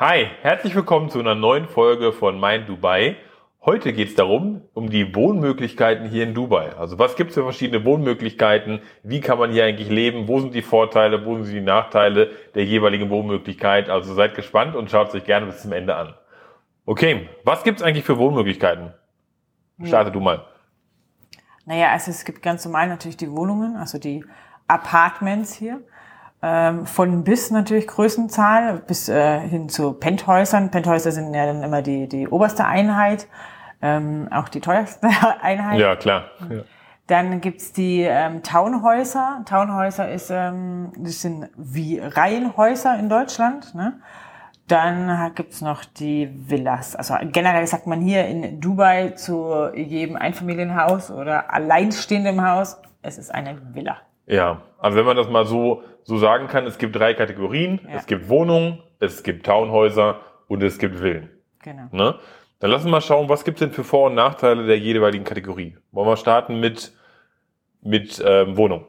Hi, 0.00 0.30
herzlich 0.40 0.74
willkommen 0.74 1.10
zu 1.10 1.18
einer 1.18 1.34
neuen 1.34 1.68
Folge 1.68 2.14
von 2.14 2.40
Mein 2.40 2.64
Dubai. 2.64 3.16
Heute 3.60 3.92
geht 3.92 4.08
es 4.08 4.14
darum, 4.14 4.62
um 4.72 4.88
die 4.88 5.14
Wohnmöglichkeiten 5.14 6.08
hier 6.08 6.22
in 6.24 6.32
Dubai. 6.32 6.74
Also 6.74 6.98
was 6.98 7.16
gibt 7.16 7.28
es 7.28 7.34
für 7.34 7.42
verschiedene 7.42 7.84
Wohnmöglichkeiten? 7.84 8.80
Wie 9.02 9.20
kann 9.20 9.38
man 9.38 9.52
hier 9.52 9.66
eigentlich 9.66 9.90
leben? 9.90 10.26
Wo 10.26 10.40
sind 10.40 10.54
die 10.54 10.62
Vorteile? 10.62 11.26
Wo 11.26 11.34
sind 11.42 11.54
die 11.54 11.60
Nachteile 11.60 12.30
der 12.54 12.64
jeweiligen 12.64 13.10
Wohnmöglichkeit? 13.10 13.90
Also 13.90 14.14
seid 14.14 14.34
gespannt 14.34 14.74
und 14.74 14.90
schaut 14.90 15.08
es 15.08 15.14
euch 15.16 15.24
gerne 15.24 15.44
bis 15.44 15.60
zum 15.60 15.72
Ende 15.72 15.94
an. 15.94 16.14
Okay, 16.86 17.28
was 17.44 17.62
gibt 17.62 17.80
es 17.80 17.86
eigentlich 17.86 18.06
für 18.06 18.16
Wohnmöglichkeiten? 18.16 18.94
Starte 19.84 20.08
ja. 20.08 20.14
du 20.14 20.20
mal. 20.20 20.46
Naja, 21.66 21.90
also 21.90 22.10
es 22.10 22.24
gibt 22.24 22.40
ganz 22.40 22.64
normal 22.64 22.88
natürlich 22.88 23.18
die 23.18 23.30
Wohnungen, 23.30 23.76
also 23.76 23.98
die 23.98 24.24
Apartments 24.66 25.52
hier. 25.52 25.82
Ähm, 26.42 26.86
von 26.86 27.22
bis 27.22 27.50
natürlich 27.50 27.86
Größenzahl 27.86 28.78
bis 28.86 29.10
äh, 29.10 29.40
hin 29.40 29.68
zu 29.68 29.92
Penthäusern. 29.92 30.70
Penthäuser 30.70 31.12
sind 31.12 31.34
ja 31.34 31.44
dann 31.44 31.62
immer 31.62 31.82
die, 31.82 32.08
die 32.08 32.28
oberste 32.28 32.64
Einheit, 32.64 33.28
ähm, 33.82 34.28
auch 34.30 34.48
die 34.48 34.60
teuerste 34.60 35.08
Einheit. 35.42 35.78
Ja, 35.78 35.96
klar. 35.96 36.30
Ja. 36.48 36.62
Dann 37.08 37.42
gibt's 37.42 37.72
die 37.72 38.02
ähm, 38.02 38.42
Townhäuser. 38.42 39.42
Townhäuser 39.44 40.10
ist, 40.10 40.30
ähm, 40.30 40.92
das 40.96 41.20
sind 41.20 41.50
wie 41.56 41.98
Reihenhäuser 41.98 42.98
in 42.98 43.10
Deutschland. 43.10 43.74
Ne? 43.74 44.00
Dann 44.66 45.34
gibt's 45.34 45.60
noch 45.60 45.84
die 45.84 46.30
Villas. 46.48 46.96
Also 46.96 47.16
generell 47.20 47.66
sagt 47.66 47.86
man 47.86 48.00
hier 48.00 48.26
in 48.26 48.60
Dubai 48.60 49.10
zu 49.10 49.68
jedem 49.74 50.16
Einfamilienhaus 50.16 51.10
oder 51.10 51.52
alleinstehendem 51.52 52.48
Haus, 52.48 52.80
es 53.02 53.18
ist 53.18 53.34
eine 53.34 53.74
Villa. 53.74 53.96
Ja, 54.30 54.62
also 54.78 54.96
wenn 54.96 55.04
man 55.04 55.16
das 55.16 55.28
mal 55.28 55.44
so, 55.44 55.82
so 56.04 56.16
sagen 56.16 56.46
kann, 56.46 56.66
es 56.66 56.78
gibt 56.78 56.94
drei 56.96 57.14
Kategorien. 57.14 57.80
Ja. 57.84 57.96
Es 57.96 58.06
gibt 58.06 58.28
Wohnungen, 58.28 58.82
es 59.00 59.22
gibt 59.22 59.44
Townhäuser 59.44 60.20
und 60.46 60.62
es 60.62 60.78
gibt 60.78 60.96
Villen. 60.96 61.30
Genau. 61.62 61.88
Ne? 61.90 62.14
Dann 62.60 62.70
lassen 62.70 62.86
wir 62.86 62.92
mal 62.92 63.00
schauen, 63.00 63.28
was 63.28 63.44
gibt 63.44 63.60
es 63.60 63.66
denn 63.66 63.74
für 63.74 63.84
Vor- 63.84 64.06
und 64.06 64.14
Nachteile 64.14 64.66
der 64.66 64.78
jeweiligen 64.78 65.24
Kategorie. 65.24 65.76
Wollen 65.92 66.08
wir 66.08 66.16
starten 66.16 66.60
mit, 66.60 66.92
mit 67.82 68.22
ähm, 68.24 68.56
Wohnung, 68.56 68.86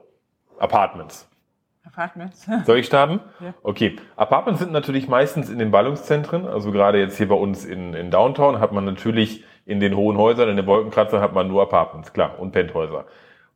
Apartments. 0.60 1.28
Apartments. 1.84 2.48
Soll 2.66 2.78
ich 2.78 2.86
starten? 2.86 3.20
Ja. 3.40 3.54
Okay. 3.64 3.96
Apartments 4.16 4.62
sind 4.62 4.72
natürlich 4.72 5.08
meistens 5.08 5.50
in 5.50 5.58
den 5.58 5.72
Ballungszentren. 5.72 6.46
Also 6.46 6.72
gerade 6.72 7.00
jetzt 7.00 7.18
hier 7.18 7.28
bei 7.28 7.36
uns 7.36 7.66
in, 7.66 7.96
in 7.96 8.12
Downtown 8.12 8.60
hat 8.60 8.72
man 8.74 8.86
natürlich 8.86 9.44
in 9.66 9.80
den 9.80 9.96
hohen 9.96 10.18
Häusern, 10.18 10.50
in 10.50 10.58
den 10.58 10.68
Wolkenkratzern 10.68 11.22
hat 11.22 11.34
man 11.34 11.48
nur 11.48 11.64
Apartments, 11.64 12.14
klar, 12.14 12.40
und 12.40 12.52
Penthäuser. 12.52 13.06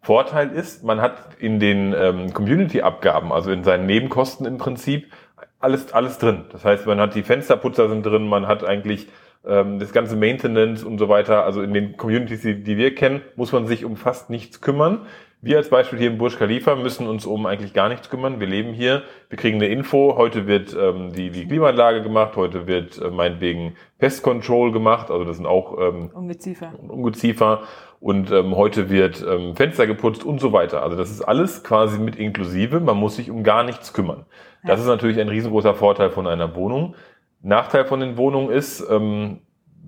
Vorteil 0.06 0.52
ist, 0.52 0.84
man 0.84 1.02
hat 1.02 1.18
in 1.40 1.60
den 1.60 1.92
ähm, 1.98 2.32
Community-Abgaben, 2.32 3.32
also 3.32 3.50
in 3.50 3.64
seinen 3.64 3.88
Nebenkosten 3.88 4.46
im 4.46 4.60
Prinzip, 4.60 5.12
alles, 5.60 5.94
alles 5.94 6.20
drin. 6.20 6.46
Das 6.52 6.64
heißt, 6.64 6.86
man 6.86 7.00
hat 7.00 7.16
die 7.16 7.24
Fensterputzer 7.24 7.90
sind 7.90 8.06
drin, 8.06 8.28
man 8.28 8.46
hat 8.46 8.64
eigentlich 8.64 9.08
ähm, 9.48 9.80
das 9.80 9.94
ganze 9.94 10.16
Maintenance 10.16 10.84
und 10.84 11.00
so 11.00 11.10
weiter. 11.10 11.44
Also 11.44 11.64
in 11.64 11.74
den 11.74 11.98
Communities, 11.98 12.42
die, 12.42 12.62
die 12.64 12.78
wir 12.78 12.94
kennen, 12.94 13.22
muss 13.36 13.52
man 13.52 13.66
sich 13.66 13.84
um 13.84 13.98
fast 13.98 14.30
nichts 14.30 14.62
kümmern. 14.62 15.08
Wir 15.46 15.58
als 15.58 15.70
Beispiel 15.70 16.00
hier 16.00 16.08
im 16.08 16.18
Burj 16.18 16.38
Khalifa 16.38 16.74
müssen 16.74 17.06
uns 17.06 17.28
um 17.28 17.46
eigentlich 17.46 17.72
gar 17.76 17.88
nichts 17.88 18.10
kümmern. 18.10 18.40
Wir 18.40 18.48
leben 18.48 18.74
hier, 18.74 19.04
wir 19.30 19.38
kriegen 19.38 19.58
eine 19.58 19.68
Info. 19.68 20.16
Heute 20.18 20.48
wird 20.48 20.76
ähm, 20.76 21.14
die, 21.14 21.30
die 21.30 21.46
Klimaanlage 21.46 22.02
gemacht, 22.02 22.36
heute 22.36 22.66
wird 22.66 23.00
äh, 23.00 23.12
meinetwegen 23.12 23.76
Pest 24.00 24.24
Control 24.24 24.72
gemacht. 24.72 25.12
Also 25.12 25.24
das 25.24 25.38
sind 25.38 25.46
auch 25.46 25.78
ähm, 25.80 26.10
Ungeziefer. 26.16 26.74
Ungeziefer. 26.88 27.62
Und 28.00 28.32
ähm, 28.32 28.56
heute 28.56 28.90
wird 28.90 29.24
ähm, 29.24 29.56
Fenster 29.56 29.86
geputzt 29.86 30.24
und 30.24 30.42
so 30.42 30.52
weiter. 30.52 30.82
Also 30.82 30.98
das 30.98 31.12
ist 31.12 31.22
alles 31.22 31.64
quasi 31.64 32.00
mit 32.00 32.16
inklusive. 32.16 32.80
Man 32.80 32.98
muss 32.98 33.18
sich 33.18 33.30
um 33.30 33.44
gar 33.44 33.64
nichts 33.64 33.94
kümmern. 33.94 34.26
Ja. 34.64 34.70
Das 34.70 34.80
ist 34.80 34.88
natürlich 34.88 35.20
ein 35.20 35.30
riesengroßer 35.30 35.76
Vorteil 35.76 36.10
von 36.10 36.26
einer 36.26 36.56
Wohnung. 36.56 36.96
Nachteil 37.44 37.86
von 37.86 38.00
den 38.00 38.18
Wohnungen 38.18 38.50
ist, 38.50 38.84
ähm, 38.90 39.42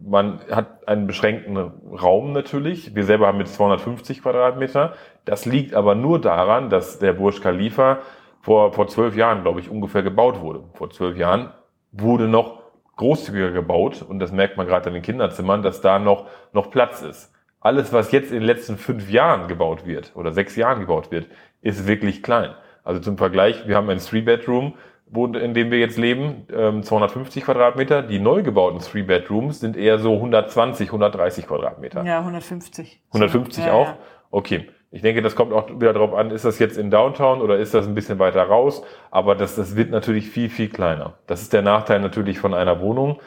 man 0.05 0.39
hat 0.51 0.87
einen 0.87 1.07
beschränkten 1.07 1.57
Raum 1.57 2.33
natürlich. 2.33 2.95
Wir 2.95 3.03
selber 3.03 3.27
haben 3.27 3.37
mit 3.37 3.47
250 3.47 4.21
Quadratmeter. 4.21 4.93
Das 5.25 5.45
liegt 5.45 5.73
aber 5.73 5.95
nur 5.95 6.19
daran, 6.21 6.69
dass 6.69 6.99
der 6.99 7.13
Burj 7.13 7.41
Khalifa 7.41 7.99
vor, 8.41 8.73
vor 8.73 8.87
zwölf 8.87 9.15
Jahren, 9.15 9.41
glaube 9.41 9.59
ich, 9.59 9.69
ungefähr 9.69 10.03
gebaut 10.03 10.41
wurde. 10.41 10.63
Vor 10.73 10.89
zwölf 10.89 11.17
Jahren 11.17 11.51
wurde 11.91 12.27
noch 12.27 12.61
großzügiger 12.95 13.51
gebaut 13.51 14.01
und 14.07 14.19
das 14.19 14.31
merkt 14.31 14.57
man 14.57 14.67
gerade 14.67 14.89
in 14.89 14.93
den 14.93 15.03
Kinderzimmern, 15.03 15.61
dass 15.61 15.81
da 15.81 15.99
noch, 15.99 16.27
noch 16.51 16.71
Platz 16.71 17.01
ist. 17.01 17.33
Alles, 17.59 17.93
was 17.93 18.11
jetzt 18.11 18.31
in 18.31 18.39
den 18.39 18.43
letzten 18.43 18.77
fünf 18.77 19.09
Jahren 19.09 19.47
gebaut 19.47 19.85
wird 19.85 20.11
oder 20.15 20.31
sechs 20.31 20.55
Jahren 20.55 20.79
gebaut 20.79 21.11
wird, 21.11 21.27
ist 21.61 21.87
wirklich 21.87 22.23
klein. 22.23 22.53
Also 22.83 23.01
zum 23.01 23.17
Vergleich, 23.17 23.67
wir 23.67 23.75
haben 23.75 23.89
ein 23.89 23.99
Three-Bedroom, 23.99 24.75
wo, 25.09 25.25
in 25.27 25.53
dem 25.53 25.71
wir 25.71 25.79
jetzt 25.79 25.97
leben, 25.97 26.45
250 26.47 27.41
ähm, 27.41 27.45
Quadratmeter. 27.45 28.01
Die 28.01 28.19
neu 28.19 28.43
gebauten 28.43 28.79
Three 28.79 29.03
Bedrooms 29.03 29.59
sind 29.59 29.77
eher 29.77 29.99
so 29.99 30.15
120, 30.15 30.89
130 30.89 31.47
Quadratmeter. 31.47 32.03
Ja, 32.03 32.19
150. 32.19 33.01
150 33.13 33.65
ja, 33.65 33.73
auch? 33.73 33.87
Ja. 33.87 33.97
Okay. 34.31 34.67
Ich 34.89 35.01
denke, 35.01 35.21
das 35.21 35.35
kommt 35.35 35.51
auch 35.51 35.69
wieder 35.69 35.91
darauf 35.91 36.13
an, 36.13 36.31
ist 36.31 36.45
das 36.45 36.59
jetzt 36.59 36.77
in 36.77 36.89
Downtown 36.89 37.41
oder 37.41 37.57
ist 37.57 37.73
das 37.73 37.87
ein 37.87 37.93
bisschen 37.93 38.19
weiter 38.19 38.43
raus? 38.43 38.83
Aber 39.11 39.35
das, 39.35 39.55
das 39.55 39.75
wird 39.75 39.91
natürlich 39.91 40.29
viel, 40.29 40.49
viel 40.49 40.69
kleiner. 40.69 41.15
Das 41.27 41.41
ist 41.41 41.51
der 41.51 41.61
Nachteil 41.61 41.99
natürlich 41.99 42.39
von 42.39 42.53
einer 42.53 42.79
Wohnung. 42.79 43.19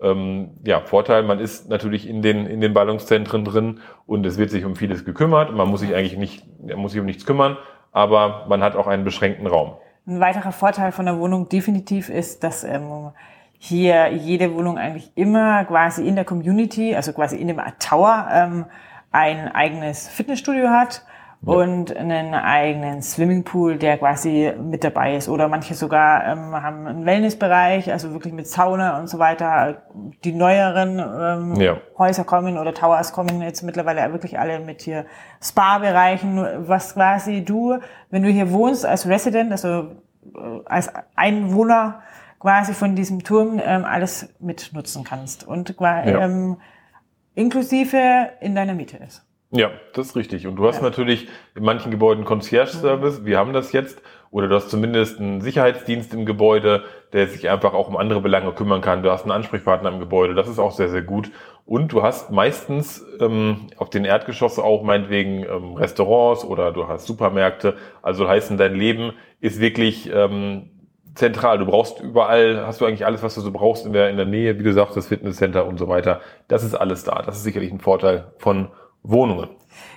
Ähm, 0.00 0.50
ja, 0.64 0.80
Vorteil, 0.80 1.24
man 1.24 1.40
ist 1.40 1.68
natürlich 1.68 2.08
in 2.08 2.22
den, 2.22 2.46
in 2.46 2.60
den 2.60 2.72
Ballungszentren 2.72 3.44
drin 3.44 3.80
und 4.06 4.24
es 4.26 4.38
wird 4.38 4.50
sich 4.50 4.64
um 4.64 4.76
vieles 4.76 5.04
gekümmert. 5.04 5.52
Man 5.52 5.68
muss 5.68 5.80
sich 5.80 5.94
eigentlich 5.94 6.16
nicht, 6.16 6.46
man 6.64 6.78
muss 6.78 6.92
sich 6.92 7.00
um 7.00 7.06
nichts 7.06 7.26
kümmern, 7.26 7.56
aber 7.90 8.46
man 8.48 8.62
hat 8.62 8.76
auch 8.76 8.86
einen 8.86 9.02
beschränkten 9.02 9.48
Raum. 9.48 9.76
Ein 10.08 10.20
weiterer 10.20 10.52
Vorteil 10.52 10.90
von 10.90 11.04
der 11.04 11.18
Wohnung 11.18 11.50
definitiv 11.50 12.08
ist, 12.08 12.42
dass 12.42 12.64
ähm, 12.64 13.10
hier 13.58 14.10
jede 14.10 14.54
Wohnung 14.54 14.78
eigentlich 14.78 15.12
immer 15.16 15.66
quasi 15.66 16.08
in 16.08 16.14
der 16.14 16.24
Community, 16.24 16.96
also 16.96 17.12
quasi 17.12 17.36
in 17.36 17.48
dem 17.48 17.60
Tower, 17.78 18.26
ähm, 18.32 18.64
ein 19.12 19.54
eigenes 19.54 20.08
Fitnessstudio 20.08 20.70
hat 20.70 21.02
ja. 21.42 21.52
und 21.52 21.96
einen 21.96 22.34
eigenen 22.34 23.02
Swimmingpool, 23.02 23.76
der 23.76 23.98
quasi 23.98 24.52
mit 24.60 24.84
dabei 24.84 25.16
ist. 25.16 25.28
Oder 25.28 25.48
manche 25.48 25.74
sogar 25.74 26.26
ähm, 26.26 26.54
haben 26.54 26.86
einen 26.86 27.06
Wellnessbereich, 27.06 27.90
also 27.92 28.12
wirklich 28.12 28.34
mit 28.34 28.48
Sauna 28.48 28.98
und 28.98 29.08
so 29.08 29.18
weiter. 29.18 29.82
Die 30.24 30.32
neueren 30.32 30.98
ähm, 30.98 31.60
ja. 31.60 31.76
Häuser 31.96 32.24
kommen 32.24 32.58
oder 32.58 32.74
Towers 32.74 33.12
kommen 33.12 33.40
jetzt 33.42 33.62
mittlerweile 33.62 34.12
wirklich 34.12 34.38
alle 34.38 34.60
mit 34.60 34.82
hier 34.82 35.06
Spa-Bereichen, 35.42 36.44
was 36.68 36.94
quasi 36.94 37.44
du, 37.44 37.78
wenn 38.10 38.22
du 38.22 38.28
hier 38.28 38.50
wohnst 38.52 38.84
als 38.84 39.06
Resident, 39.06 39.52
also 39.52 39.68
äh, 40.34 40.60
als 40.64 40.90
Einwohner 41.14 42.02
quasi 42.40 42.72
von 42.72 42.94
diesem 42.94 43.24
Turm 43.24 43.60
ähm, 43.64 43.84
alles 43.84 44.34
mitnutzen 44.38 45.04
kannst 45.04 45.46
und 45.46 45.74
ja. 45.80 46.04
ähm, 46.04 46.56
inklusive 47.34 48.30
in 48.40 48.54
deiner 48.54 48.74
Miete 48.74 48.96
ist. 48.96 49.27
Ja, 49.50 49.70
das 49.94 50.08
ist 50.08 50.16
richtig. 50.16 50.46
Und 50.46 50.56
du 50.56 50.66
hast 50.66 50.76
ja. 50.76 50.82
natürlich 50.82 51.26
in 51.54 51.64
manchen 51.64 51.90
Gebäuden 51.90 52.24
Concierge-Service. 52.24 53.24
Wir 53.24 53.38
haben 53.38 53.52
das 53.52 53.72
jetzt. 53.72 54.02
Oder 54.30 54.46
du 54.46 54.54
hast 54.54 54.68
zumindest 54.68 55.18
einen 55.18 55.40
Sicherheitsdienst 55.40 56.12
im 56.12 56.26
Gebäude, 56.26 56.84
der 57.14 57.28
sich 57.28 57.48
einfach 57.48 57.72
auch 57.72 57.88
um 57.88 57.96
andere 57.96 58.20
Belange 58.20 58.52
kümmern 58.52 58.82
kann. 58.82 59.02
Du 59.02 59.10
hast 59.10 59.22
einen 59.22 59.32
Ansprechpartner 59.32 59.88
im 59.88 60.00
Gebäude. 60.00 60.34
Das 60.34 60.48
ist 60.48 60.58
auch 60.58 60.72
sehr, 60.72 60.90
sehr 60.90 61.00
gut. 61.00 61.30
Und 61.64 61.92
du 61.92 62.02
hast 62.02 62.30
meistens 62.30 63.04
ähm, 63.20 63.68
auf 63.78 63.88
den 63.88 64.04
Erdgeschossen 64.04 64.62
auch 64.62 64.82
meinetwegen 64.82 65.44
ähm, 65.44 65.74
Restaurants 65.76 66.44
oder 66.44 66.72
du 66.72 66.86
hast 66.86 67.06
Supermärkte. 67.06 67.76
Also 68.02 68.28
heißen, 68.28 68.58
dein 68.58 68.74
Leben 68.74 69.12
ist 69.40 69.60
wirklich 69.60 70.10
ähm, 70.12 70.70
zentral. 71.14 71.58
Du 71.58 71.64
brauchst 71.64 72.00
überall, 72.00 72.66
hast 72.66 72.82
du 72.82 72.84
eigentlich 72.84 73.06
alles, 73.06 73.22
was 73.22 73.34
du 73.34 73.40
so 73.40 73.50
brauchst 73.50 73.86
in 73.86 73.94
der, 73.94 74.10
in 74.10 74.18
der 74.18 74.26
Nähe, 74.26 74.58
wie 74.58 74.62
du 74.62 74.74
sagst, 74.74 74.94
das 74.94 75.08
Fitnesscenter 75.08 75.66
und 75.66 75.78
so 75.78 75.88
weiter. 75.88 76.20
Das 76.48 76.64
ist 76.64 76.74
alles 76.74 77.04
da. 77.04 77.22
Das 77.22 77.36
ist 77.36 77.44
sicherlich 77.44 77.72
ein 77.72 77.80
Vorteil 77.80 78.32
von 78.36 78.68
Wohnungen. 79.02 79.50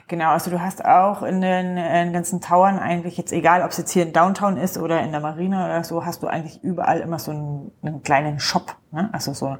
Genau, 0.08 0.32
also 0.32 0.52
du 0.52 0.62
hast 0.62 0.84
auch 0.84 1.24
in 1.24 1.42
den, 1.42 1.78
in 1.78 2.06
den 2.06 2.14
ganzen 2.14 2.42
Towern 2.42 2.78
eigentlich 2.78 3.18
jetzt, 3.18 3.32
egal 3.32 3.64
ob 3.64 3.72
es 3.72 3.78
jetzt 3.78 3.92
hier 3.92 4.04
in 4.04 4.14
Downtown 4.14 4.58
ist 4.58 4.78
oder 4.78 5.02
in 5.02 5.12
der 5.12 5.22
Marina 5.22 5.66
oder 5.66 5.84
so, 5.84 6.06
hast 6.06 6.22
du 6.22 6.28
eigentlich 6.28 6.62
überall 6.64 7.00
immer 7.00 7.18
so 7.18 7.32
einen, 7.32 7.72
einen 7.82 8.04
kleinen 8.04 8.40
Shop. 8.40 8.76
Ne? 8.92 9.10
Also 9.14 9.34
so 9.34 9.58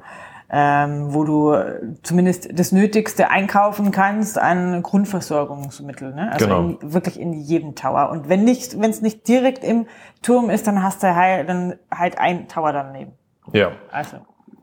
ähm, 0.54 1.14
wo 1.14 1.24
du 1.24 1.56
zumindest 2.02 2.58
das 2.58 2.72
Nötigste 2.72 3.30
einkaufen 3.30 3.90
kannst 3.90 4.38
an 4.38 4.82
Grundversorgungsmitteln. 4.82 6.14
Ne? 6.14 6.30
Also 6.30 6.44
genau. 6.44 6.60
in, 6.60 6.92
wirklich 6.92 7.18
in 7.18 7.32
jedem 7.32 7.74
Tower. 7.74 8.10
Und 8.10 8.28
wenn 8.28 8.44
nicht, 8.44 8.78
wenn 8.78 8.90
es 8.90 9.00
nicht 9.00 9.26
direkt 9.26 9.64
im 9.64 9.86
Turm 10.20 10.50
ist, 10.50 10.66
dann 10.66 10.82
hast 10.82 11.02
du 11.02 11.16
halt, 11.16 11.48
dann 11.48 11.76
halt 11.90 12.18
ein 12.18 12.48
Tower 12.48 12.72
daneben. 12.74 13.12
Ja. 13.54 13.72
Also. 13.90 14.18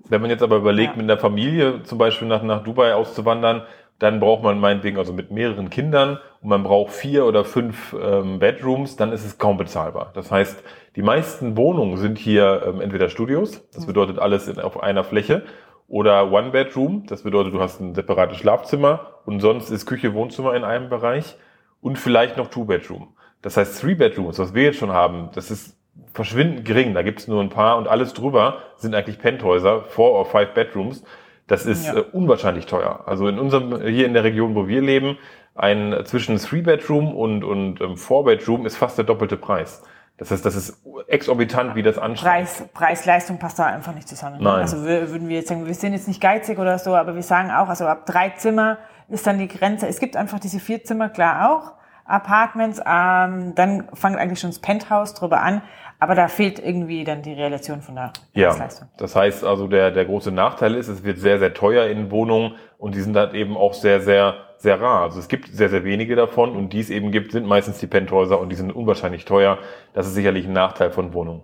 Wenn 0.07 0.21
man 0.21 0.29
jetzt 0.29 0.43
aber 0.43 0.57
überlegt, 0.57 0.91
ja. 0.91 1.01
mit 1.01 1.09
einer 1.09 1.19
Familie 1.19 1.81
zum 1.83 1.97
Beispiel 1.97 2.27
nach, 2.27 2.43
nach 2.43 2.63
Dubai 2.63 2.93
auszuwandern, 2.93 3.63
dann 3.99 4.19
braucht 4.19 4.43
man 4.43 4.59
meinetwegen 4.59 4.97
also 4.97 5.13
mit 5.13 5.29
mehreren 5.29 5.69
Kindern 5.69 6.19
und 6.41 6.49
man 6.49 6.63
braucht 6.63 6.91
vier 6.91 7.25
oder 7.25 7.45
fünf 7.45 7.95
ähm, 8.01 8.39
Bedrooms, 8.39 8.95
dann 8.95 9.11
ist 9.11 9.25
es 9.25 9.37
kaum 9.37 9.57
bezahlbar. 9.57 10.11
Das 10.13 10.31
heißt, 10.31 10.63
die 10.95 11.01
meisten 11.01 11.57
Wohnungen 11.57 11.97
sind 11.97 12.17
hier 12.17 12.63
ähm, 12.65 12.81
entweder 12.81 13.09
Studios, 13.09 13.69
das 13.71 13.83
mhm. 13.83 13.87
bedeutet 13.87 14.19
alles 14.19 14.47
in, 14.47 14.59
auf 14.59 14.81
einer 14.81 15.03
Fläche, 15.03 15.43
oder 15.87 16.31
One 16.31 16.51
Bedroom, 16.51 17.05
das 17.07 17.23
bedeutet, 17.23 17.53
du 17.53 17.59
hast 17.59 17.79
ein 17.81 17.95
separates 17.95 18.37
Schlafzimmer 18.37 19.21
und 19.25 19.39
sonst 19.39 19.71
ist 19.71 19.87
Küche, 19.87 20.13
Wohnzimmer 20.13 20.53
in 20.55 20.63
einem 20.63 20.87
Bereich 20.87 21.35
und 21.81 21.97
vielleicht 21.97 22.37
noch 22.37 22.47
Two 22.47 22.65
Bedroom. 22.65 23.15
Das 23.41 23.57
heißt, 23.57 23.81
Three 23.81 23.95
Bedrooms, 23.95 24.37
was 24.37 24.53
wir 24.53 24.63
jetzt 24.63 24.77
schon 24.77 24.91
haben, 24.91 25.29
das 25.33 25.49
ist 25.49 25.77
verschwindend 26.13 26.65
gering. 26.65 26.93
Da 26.93 27.01
gibt 27.01 27.19
es 27.19 27.27
nur 27.27 27.41
ein 27.41 27.49
paar 27.49 27.77
und 27.77 27.87
alles 27.87 28.13
drüber 28.13 28.59
sind 28.77 28.93
eigentlich 28.95 29.19
Penthäuser, 29.19 29.83
four 29.83 30.11
or 30.11 30.25
five 30.25 30.53
bedrooms. 30.53 31.03
Das 31.49 31.65
ist 31.65 31.87
ja. 31.87 31.95
äh, 31.95 32.05
unwahrscheinlich 32.11 32.67
teuer. 32.67 33.01
Also 33.05 33.27
in 33.27 33.39
unserem, 33.39 33.81
hier 33.81 34.05
in 34.05 34.13
der 34.13 34.23
Region, 34.23 34.55
wo 34.55 34.67
wir 34.67 34.81
leben, 34.81 35.17
ein 35.55 35.95
zwischen 36.05 36.37
Three 36.37 36.61
Bedroom 36.61 37.13
und, 37.13 37.43
und 37.43 37.81
ähm, 37.81 37.97
Four 37.97 38.23
Bedroom 38.23 38.65
ist 38.65 38.77
fast 38.77 38.97
der 38.97 39.05
doppelte 39.05 39.35
Preis. 39.35 39.83
Das 40.17 40.31
heißt, 40.31 40.45
das 40.45 40.55
ist 40.55 40.81
exorbitant, 41.07 41.75
wie 41.75 41.81
das 41.81 41.97
anschaut. 41.97 42.27
Preis, 42.27 42.63
Preis-Leistung 42.73 43.39
passt 43.39 43.57
da 43.57 43.65
einfach 43.65 43.93
nicht 43.95 44.07
zusammen. 44.07 44.37
Ne? 44.37 44.43
Nein. 44.43 44.61
Also 44.61 44.83
würden 44.83 45.27
wir 45.27 45.37
jetzt 45.37 45.47
sagen, 45.47 45.65
wir 45.65 45.73
sind 45.73 45.93
jetzt 45.93 46.07
nicht 46.07 46.21
geizig 46.21 46.59
oder 46.59 46.77
so, 46.77 46.95
aber 46.95 47.15
wir 47.15 47.23
sagen 47.23 47.51
auch, 47.51 47.69
also 47.69 47.85
ab 47.87 48.05
drei 48.05 48.29
Zimmer 48.31 48.77
ist 49.07 49.25
dann 49.25 49.39
die 49.39 49.47
Grenze. 49.47 49.87
Es 49.87 49.99
gibt 49.99 50.15
einfach 50.15 50.39
diese 50.39 50.59
vier 50.59 50.83
Zimmer, 50.83 51.09
klar 51.09 51.51
auch, 51.51 51.73
Apartments, 52.05 52.81
ähm, 52.85 53.55
dann 53.55 53.87
fängt 53.93 54.17
eigentlich 54.17 54.39
schon 54.39 54.49
das 54.49 54.59
Penthouse 54.59 55.13
drüber 55.13 55.41
an, 55.41 55.61
aber 55.99 56.15
da 56.15 56.29
fehlt 56.29 56.59
irgendwie 56.59 57.03
dann 57.03 57.21
die 57.21 57.33
Relation 57.33 57.81
von 57.81 57.95
der 57.95 58.13
ja, 58.33 58.55
Das 58.97 59.15
heißt 59.15 59.43
also, 59.43 59.67
der, 59.67 59.91
der 59.91 60.05
große 60.05 60.31
Nachteil 60.31 60.75
ist, 60.75 60.87
es 60.87 61.03
wird 61.03 61.17
sehr, 61.17 61.39
sehr 61.39 61.53
teuer 61.53 61.87
in 61.87 62.09
Wohnungen 62.09 62.55
und 62.77 62.95
die 62.95 63.01
sind 63.01 63.13
dann 63.13 63.35
eben 63.35 63.57
auch 63.57 63.73
sehr, 63.73 63.99
sehr, 63.99 64.35
sehr 64.57 64.79
rar. 64.79 65.03
Also 65.03 65.19
es 65.19 65.27
gibt 65.27 65.49
sehr, 65.49 65.69
sehr 65.69 65.83
wenige 65.83 66.15
davon 66.15 66.55
und 66.55 66.71
die 66.71 66.79
es 66.79 66.89
eben 66.89 67.11
gibt, 67.11 67.33
sind 67.33 67.45
meistens 67.45 67.79
die 67.79 67.87
Penthäuser 67.87 68.39
und 68.39 68.49
die 68.49 68.55
sind 68.55 68.71
unwahrscheinlich 68.71 69.25
teuer. 69.25 69.57
Das 69.93 70.07
ist 70.07 70.13
sicherlich 70.13 70.47
ein 70.47 70.53
Nachteil 70.53 70.89
von 70.91 71.13
Wohnungen. 71.13 71.43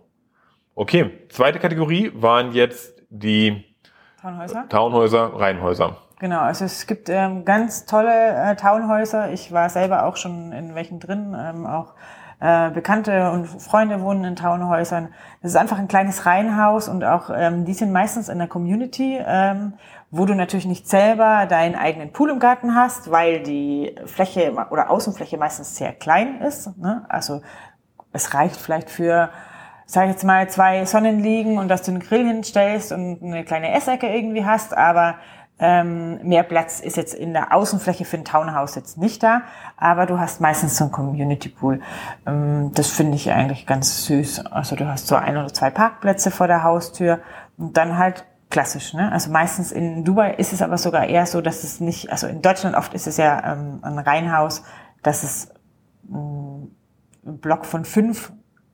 Okay, 0.73 1.11
zweite 1.29 1.59
Kategorie 1.59 2.11
waren 2.15 2.53
jetzt 2.53 3.03
die 3.09 3.63
Townhäuser, 4.21 4.65
Townhäuser 4.69 5.33
Reihenhäuser. 5.33 5.97
Genau, 6.19 6.39
also 6.39 6.63
es 6.63 6.87
gibt 6.87 7.09
ähm, 7.09 7.43
ganz 7.43 7.85
tolle 7.85 8.11
äh, 8.11 8.55
Townhäuser. 8.55 9.31
Ich 9.33 9.51
war 9.51 9.69
selber 9.69 10.05
auch 10.05 10.15
schon 10.15 10.53
in 10.53 10.73
welchen 10.75 10.99
drin, 11.01 11.35
ähm, 11.37 11.65
auch 11.65 11.93
äh, 12.39 12.69
Bekannte 12.71 13.31
und 13.31 13.45
Freunde 13.47 14.01
wohnen 14.01 14.23
in 14.23 14.35
Townhäusern. 14.35 15.09
Das 15.41 15.51
ist 15.51 15.57
einfach 15.57 15.79
ein 15.79 15.87
kleines 15.87 16.25
Reihenhaus 16.25 16.87
und 16.89 17.03
auch 17.03 17.29
ähm, 17.35 17.65
die 17.65 17.73
sind 17.73 17.91
meistens 17.91 18.29
in 18.29 18.37
der 18.37 18.47
Community, 18.47 19.19
ähm, 19.25 19.73
wo 20.11 20.25
du 20.25 20.33
natürlich 20.33 20.65
nicht 20.65 20.87
selber 20.87 21.45
deinen 21.45 21.75
eigenen 21.75 22.11
Pool 22.11 22.29
im 22.29 22.39
Garten 22.39 22.75
hast, 22.75 23.11
weil 23.11 23.43
die 23.43 23.95
Fläche 24.05 24.53
oder 24.69 24.89
Außenfläche 24.89 25.37
meistens 25.37 25.75
sehr 25.75 25.93
klein 25.93 26.41
ist. 26.41 26.77
Ne? 26.77 27.05
Also 27.09 27.41
es 28.11 28.33
reicht 28.33 28.57
vielleicht 28.57 28.89
für 28.89 29.29
sag 29.85 30.05
ich 30.05 30.11
jetzt 30.13 30.23
mal, 30.23 30.49
zwei 30.49 30.85
Sonnenliegen 30.85 31.57
und 31.59 31.67
dass 31.67 31.83
du 31.83 31.91
einen 31.91 31.99
Grill 31.99 32.25
hinstellst 32.25 32.91
und 32.91 33.21
eine 33.21 33.43
kleine 33.43 33.73
Essecke 33.73 34.07
irgendwie 34.07 34.45
hast, 34.45 34.75
aber 34.75 35.15
ähm, 35.57 36.19
mehr 36.27 36.43
Platz 36.43 36.81
ist 36.81 36.97
jetzt 36.97 37.13
in 37.13 37.31
der 37.33 37.53
Außenfläche 37.53 38.03
für 38.03 38.17
ein 38.17 38.25
Townhouse 38.25 38.75
jetzt 38.75 38.97
nicht 38.97 39.23
da, 39.23 39.43
aber 39.77 40.05
du 40.05 40.19
hast 40.19 40.41
meistens 40.41 40.77
so 40.77 40.85
ein 40.85 40.91
Community 40.91 41.47
Pool. 41.47 41.81
Ähm, 42.25 42.71
das 42.73 42.89
finde 42.89 43.15
ich 43.15 43.31
eigentlich 43.31 43.65
ganz 43.65 44.05
süß. 44.05 44.47
Also 44.47 44.75
du 44.75 44.85
hast 44.87 45.07
so 45.07 45.15
ein 45.15 45.37
oder 45.37 45.53
zwei 45.53 45.69
Parkplätze 45.69 46.29
vor 46.29 46.47
der 46.47 46.63
Haustür 46.63 47.19
und 47.57 47.77
dann 47.77 47.97
halt 47.97 48.25
klassisch. 48.49 48.93
Ne? 48.93 49.11
Also 49.11 49.31
meistens 49.31 49.71
in 49.71 50.03
Dubai 50.03 50.33
ist 50.33 50.51
es 50.51 50.61
aber 50.61 50.77
sogar 50.77 51.05
eher 51.07 51.25
so, 51.25 51.39
dass 51.39 51.63
es 51.63 51.79
nicht, 51.79 52.11
also 52.11 52.27
in 52.27 52.41
Deutschland 52.41 52.75
oft 52.75 52.93
ist 52.93 53.07
es 53.07 53.15
ja 53.15 53.53
ähm, 53.53 53.79
ein 53.81 53.97
Reihenhaus, 53.97 54.63
dass 55.03 55.23
es 55.23 55.53
ähm, 56.09 56.75
ein 57.25 57.37
Block 57.39 57.65
von 57.65 57.85
fünf 57.85 58.33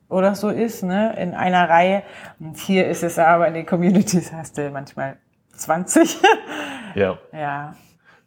oder 0.10 0.36
so 0.36 0.50
ist, 0.50 0.84
ne, 0.84 1.16
in 1.18 1.36
einer 1.36 1.70
Reihe. 1.70 2.04
Und 2.40 2.58
hier 2.58 2.88
ist 2.88 3.04
es 3.04 3.20
aber 3.20 3.48
in 3.48 3.54
den 3.54 3.66
Communities 3.68 4.34
hast 4.34 4.58
du 4.58 4.70
manchmal 4.72 5.18
20. 5.62 6.18
ja. 6.96 7.18
Ja. 7.32 7.76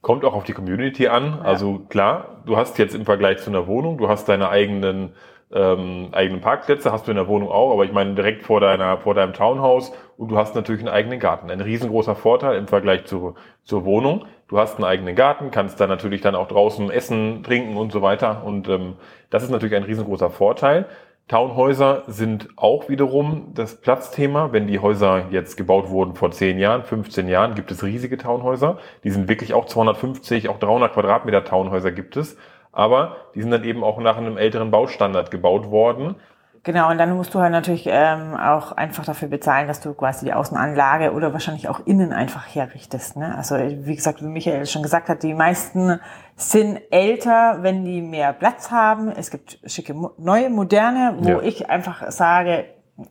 Kommt 0.00 0.24
auch 0.24 0.34
auf 0.34 0.44
die 0.44 0.52
Community 0.52 1.08
an. 1.08 1.38
Ja. 1.38 1.40
Also 1.42 1.80
klar, 1.88 2.42
du 2.46 2.56
hast 2.56 2.78
jetzt 2.78 2.94
im 2.94 3.04
Vergleich 3.04 3.38
zu 3.38 3.50
einer 3.50 3.66
Wohnung, 3.66 3.98
du 3.98 4.08
hast 4.08 4.28
deine 4.28 4.48
eigenen 4.48 5.14
ähm, 5.52 6.08
eigenen 6.12 6.40
Parkplätze, 6.40 6.90
hast 6.90 7.06
du 7.06 7.12
in 7.12 7.16
der 7.16 7.28
Wohnung 7.28 7.48
auch, 7.48 7.72
aber 7.72 7.84
ich 7.84 7.92
meine 7.92 8.14
direkt 8.14 8.42
vor 8.42 8.60
deiner 8.60 8.98
vor 8.98 9.14
deinem 9.14 9.32
Townhouse 9.32 9.92
und 10.16 10.28
du 10.30 10.36
hast 10.36 10.54
natürlich 10.54 10.80
einen 10.80 10.92
eigenen 10.92 11.20
Garten. 11.20 11.50
Ein 11.50 11.60
riesengroßer 11.60 12.16
Vorteil 12.16 12.56
im 12.56 12.66
Vergleich 12.66 13.04
zu, 13.04 13.34
zur 13.62 13.84
Wohnung. 13.84 14.26
Du 14.48 14.58
hast 14.58 14.76
einen 14.76 14.84
eigenen 14.84 15.14
Garten, 15.14 15.50
kannst 15.50 15.80
da 15.80 15.86
natürlich 15.86 16.20
dann 16.20 16.34
auch 16.34 16.48
draußen 16.48 16.90
essen, 16.90 17.42
trinken 17.44 17.76
und 17.76 17.92
so 17.92 18.02
weiter. 18.02 18.42
Und 18.44 18.68
ähm, 18.68 18.94
das 19.30 19.42
ist 19.42 19.50
natürlich 19.50 19.76
ein 19.76 19.84
riesengroßer 19.84 20.30
Vorteil. 20.30 20.86
Townhäuser 21.26 22.02
sind 22.06 22.50
auch 22.56 22.90
wiederum 22.90 23.52
das 23.54 23.80
Platzthema. 23.80 24.52
Wenn 24.52 24.66
die 24.66 24.78
Häuser 24.78 25.24
jetzt 25.30 25.56
gebaut 25.56 25.88
wurden 25.88 26.14
vor 26.14 26.30
10 26.30 26.58
Jahren, 26.58 26.82
15 26.82 27.28
Jahren, 27.28 27.54
gibt 27.54 27.70
es 27.70 27.82
riesige 27.82 28.18
Townhäuser. 28.18 28.78
Die 29.04 29.10
sind 29.10 29.26
wirklich 29.26 29.54
auch 29.54 29.64
250, 29.64 30.50
auch 30.50 30.58
300 30.58 30.92
Quadratmeter 30.92 31.44
Townhäuser 31.44 31.92
gibt 31.92 32.18
es. 32.18 32.36
Aber 32.72 33.16
die 33.34 33.40
sind 33.40 33.52
dann 33.52 33.64
eben 33.64 33.82
auch 33.82 33.98
nach 34.00 34.18
einem 34.18 34.36
älteren 34.36 34.70
Baustandard 34.70 35.30
gebaut 35.30 35.70
worden. 35.70 36.16
Genau, 36.64 36.90
und 36.90 36.96
dann 36.96 37.14
musst 37.14 37.34
du 37.34 37.40
halt 37.40 37.52
natürlich 37.52 37.84
ähm, 37.86 38.34
auch 38.34 38.72
einfach 38.72 39.04
dafür 39.04 39.28
bezahlen, 39.28 39.68
dass 39.68 39.80
du 39.80 39.92
quasi 39.92 40.24
die 40.24 40.32
Außenanlage 40.32 41.12
oder 41.12 41.34
wahrscheinlich 41.34 41.68
auch 41.68 41.80
innen 41.84 42.10
einfach 42.14 42.46
herrichtest. 42.54 43.18
Ne? 43.18 43.36
Also 43.36 43.56
wie 43.58 43.94
gesagt, 43.94 44.22
wie 44.22 44.26
Michael 44.26 44.64
schon 44.64 44.82
gesagt 44.82 45.10
hat, 45.10 45.22
die 45.22 45.34
meisten 45.34 46.00
sind 46.36 46.80
älter, 46.90 47.58
wenn 47.60 47.84
die 47.84 48.00
mehr 48.00 48.32
Platz 48.32 48.70
haben. 48.70 49.10
Es 49.10 49.30
gibt 49.30 49.58
schicke 49.66 49.94
neue, 50.16 50.48
moderne, 50.48 51.16
wo 51.18 51.28
ja. 51.28 51.42
ich 51.42 51.68
einfach 51.68 52.10
sage, 52.10 52.64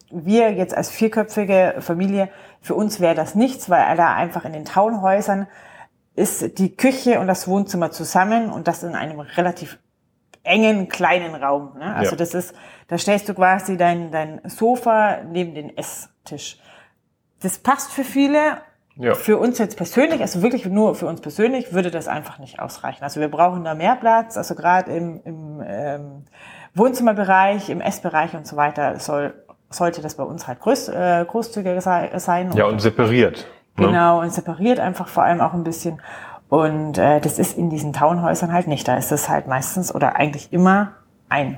wir 0.10 0.52
jetzt 0.54 0.76
als 0.76 0.90
vierköpfige 0.90 1.76
Familie, 1.78 2.30
für 2.60 2.74
uns 2.74 3.00
wäre 3.00 3.14
das 3.14 3.36
nichts, 3.36 3.70
weil 3.70 3.96
da 3.98 4.16
einfach 4.16 4.46
in 4.46 4.54
den 4.54 4.66
Townhäusern 4.66 5.46
ist 6.16 6.58
die 6.58 6.76
Küche 6.76 7.20
und 7.20 7.28
das 7.28 7.48
Wohnzimmer 7.48 7.92
zusammen 7.92 8.52
und 8.52 8.68
das 8.68 8.82
in 8.82 8.96
einem 8.96 9.20
relativ 9.20 9.78
engen 10.44 10.90
kleinen 10.90 11.36
Raum. 11.36 11.78
Ne? 11.78 11.96
Also 11.96 12.12
ja. 12.12 12.18
das 12.18 12.34
ist, 12.34 12.54
da 12.88 12.98
stellst 12.98 13.30
du 13.30 13.34
quasi 13.34 13.78
dein, 13.78 14.12
dein 14.12 14.42
Sofa 14.46 15.20
neben 15.30 15.56
den 15.56 15.76
Esstisch. 15.78 16.60
Das 17.42 17.58
passt 17.58 17.92
für 17.92 18.04
viele. 18.04 18.58
Ja. 18.96 19.16
Für 19.16 19.40
uns 19.40 19.58
jetzt 19.58 19.76
persönlich, 19.76 20.22
also 20.22 20.44
wirklich 20.44 20.68
nur 20.68 20.94
für 20.94 21.08
uns 21.08 21.20
persönlich, 21.20 21.74
würde 21.74 21.90
das 21.90 22.08
einfach 22.08 22.38
nicht 22.38 22.60
ausreichen. 22.60 23.04
Also 23.04 23.20
wir 23.20 23.28
brauchen 23.28 23.64
da 23.64 23.74
mehr 23.74 23.96
Platz. 23.96 24.38
Also 24.38 24.54
gerade 24.54 24.92
im, 24.92 25.20
im 25.24 25.64
ähm, 25.66 26.26
Wohnzimmerbereich, 26.76 27.70
im 27.70 27.82
Essbereich 27.82 28.36
und 28.36 28.46
so 28.46 28.56
weiter 28.56 29.00
soll, 29.00 29.34
sollte 29.72 30.04
das 30.04 30.16
bei 30.16 30.24
uns 30.24 30.48
halt 30.48 30.60
groß, 30.60 30.90
äh, 30.90 31.26
großzügiger 31.28 31.82
sein. 31.82 32.52
Ja, 32.54 32.66
und 32.66 32.80
separiert. 32.80 33.48
Ne? 33.78 33.88
Genau, 33.88 34.22
und 34.22 34.32
separiert 34.32 34.80
einfach 34.80 35.08
vor 35.08 35.24
allem 35.24 35.42
auch 35.42 35.54
ein 35.54 35.64
bisschen. 35.64 36.00
Und 36.54 37.00
äh, 37.00 37.20
das 37.20 37.40
ist 37.40 37.58
in 37.58 37.72
diesen 37.72 37.94
Townhäusern 37.94 38.54
halt 38.54 38.68
nicht. 38.68 38.88
Da 38.88 38.96
ist 38.96 39.12
es 39.12 39.28
halt 39.28 39.48
meistens 39.48 39.94
oder 39.94 40.18
eigentlich 40.18 40.54
immer 40.54 40.92
ein 41.28 41.58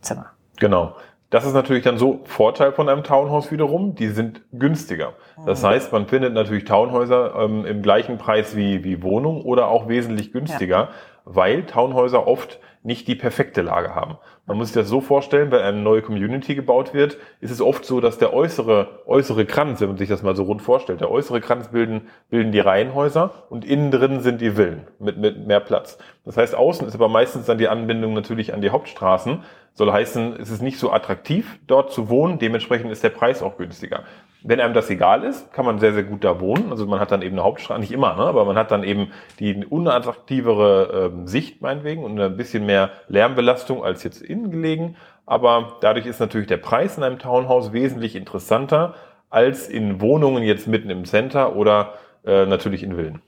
Zimmer. 0.00 0.30
Genau. 0.58 0.96
Das 1.28 1.44
ist 1.44 1.52
natürlich 1.52 1.84
dann 1.84 1.98
so 1.98 2.20
Vorteil 2.24 2.72
von 2.72 2.88
einem 2.88 3.04
Townhouse 3.04 3.52
wiederum, 3.52 3.94
die 3.94 4.08
sind 4.08 4.40
günstiger. 4.50 5.12
Das 5.44 5.62
mhm. 5.62 5.66
heißt, 5.66 5.92
man 5.92 6.06
findet 6.06 6.32
natürlich 6.32 6.64
Townhäuser 6.64 7.34
ähm, 7.38 7.66
im 7.66 7.82
gleichen 7.82 8.16
Preis 8.16 8.56
wie, 8.56 8.82
wie 8.82 9.02
Wohnungen 9.02 9.42
oder 9.42 9.68
auch 9.68 9.88
wesentlich 9.88 10.32
günstiger, 10.32 10.78
ja. 10.78 10.88
Weil 11.34 11.64
Townhäuser 11.64 12.26
oft 12.26 12.60
nicht 12.82 13.08
die 13.08 13.14
perfekte 13.14 13.60
Lage 13.60 13.94
haben. 13.94 14.16
Man 14.46 14.56
muss 14.56 14.68
sich 14.68 14.74
das 14.74 14.88
so 14.88 15.02
vorstellen, 15.02 15.50
wenn 15.50 15.60
eine 15.60 15.78
neue 15.78 16.00
Community 16.00 16.54
gebaut 16.54 16.94
wird, 16.94 17.18
ist 17.40 17.50
es 17.50 17.60
oft 17.60 17.84
so, 17.84 18.00
dass 18.00 18.16
der 18.16 18.32
äußere, 18.32 19.02
äußere 19.06 19.44
Kranz, 19.44 19.80
wenn 19.80 19.88
man 19.88 19.98
sich 19.98 20.08
das 20.08 20.22
mal 20.22 20.34
so 20.34 20.44
rund 20.44 20.62
vorstellt, 20.62 21.02
der 21.02 21.10
äußere 21.10 21.42
Kranz 21.42 21.68
bilden, 21.68 22.08
bilden 22.30 22.52
die 22.52 22.60
Reihenhäuser 22.60 23.44
und 23.50 23.66
innen 23.66 23.90
drin 23.90 24.20
sind 24.20 24.40
die 24.40 24.52
Villen 24.52 24.86
mit, 24.98 25.18
mit 25.18 25.46
mehr 25.46 25.60
Platz. 25.60 25.98
Das 26.24 26.38
heißt, 26.38 26.54
außen 26.54 26.88
ist 26.88 26.94
aber 26.94 27.08
meistens 27.08 27.46
dann 27.46 27.58
die 27.58 27.68
Anbindung 27.68 28.14
natürlich 28.14 28.54
an 28.54 28.62
die 28.62 28.70
Hauptstraßen. 28.70 29.44
Soll 29.74 29.92
heißen, 29.92 30.36
es 30.40 30.50
ist 30.50 30.62
nicht 30.62 30.78
so 30.78 30.90
attraktiv, 30.90 31.58
dort 31.66 31.92
zu 31.92 32.08
wohnen, 32.08 32.38
dementsprechend 32.38 32.90
ist 32.90 33.04
der 33.04 33.10
Preis 33.10 33.42
auch 33.42 33.58
günstiger. 33.58 34.04
Wenn 34.42 34.60
einem 34.60 34.72
das 34.72 34.88
egal 34.88 35.24
ist, 35.24 35.52
kann 35.52 35.66
man 35.66 35.78
sehr, 35.78 35.92
sehr 35.92 36.02
gut 36.02 36.24
da 36.24 36.40
wohnen. 36.40 36.70
Also 36.70 36.86
man 36.86 36.98
hat 36.98 37.10
dann 37.10 37.22
eben 37.22 37.34
eine 37.36 37.44
Hauptstraße, 37.44 37.80
nicht 37.80 37.92
immer, 37.92 38.16
ne? 38.16 38.22
aber 38.22 38.44
man 38.44 38.56
hat 38.56 38.70
dann 38.70 38.84
eben 38.84 39.12
die 39.38 39.66
unattraktivere 39.66 41.10
ähm, 41.12 41.26
Sicht 41.26 41.60
meinetwegen 41.60 42.04
und 42.04 42.18
ein 42.18 42.36
bisschen 42.36 42.64
mehr 42.64 42.90
Lärmbelastung 43.08 43.84
als 43.84 44.02
jetzt 44.02 44.22
innen 44.22 44.50
gelegen. 44.50 44.96
Aber 45.26 45.76
dadurch 45.80 46.06
ist 46.06 46.20
natürlich 46.20 46.48
der 46.48 46.56
Preis 46.56 46.96
in 46.96 47.04
einem 47.04 47.18
Townhouse 47.18 47.72
wesentlich 47.72 48.16
interessanter 48.16 48.94
als 49.28 49.68
in 49.68 50.00
Wohnungen 50.00 50.42
jetzt 50.42 50.66
mitten 50.66 50.90
im 50.90 51.04
Center 51.04 51.54
oder 51.54 51.94
äh, 52.24 52.46
natürlich 52.46 52.82
in 52.82 52.96
Villen. 52.96 53.22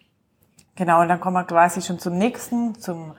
Genau, 0.77 1.03
und 1.03 1.09
dann 1.09 1.21
kommen 1.21 1.37
wir 1.37 1.45
quasi 1.45 1.83
schon 1.83 1.99
zum 1.99 2.17
nächsten, 2.17 2.75
zum 2.75 3.15